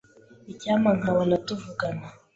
[0.51, 2.05] Icyampa nkabona tuvugana.